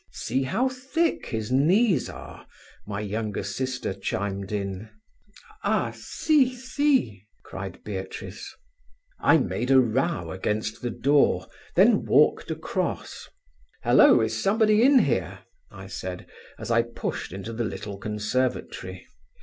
See 0.13 0.41
how 0.41 0.67
thick 0.67 1.27
his 1.27 1.51
knees 1.51 2.09
are,' 2.09 2.47
my 2.87 3.01
younger 3.01 3.43
sister 3.43 3.93
chimed 3.93 4.51
in. 4.51 4.89
"'Ah, 5.63 5.91
si, 5.93 6.55
si!' 6.55 7.27
cried 7.43 7.83
Beatrice. 7.83 8.51
"I 9.19 9.37
made 9.37 9.69
a 9.69 9.79
row 9.79 10.31
against 10.31 10.81
the 10.81 10.89
door, 10.89 11.45
then 11.75 12.03
walked 12.05 12.49
across. 12.49 13.29
"'Hello, 13.83 14.21
is 14.21 14.41
somebody 14.41 14.81
in 14.81 14.97
here?' 14.97 15.41
I 15.69 15.85
said, 15.85 16.25
as 16.57 16.71
I 16.71 16.81
pushed 16.81 17.31
into 17.31 17.53
the 17.53 17.63
little 17.63 17.99
conservatory. 17.99 19.05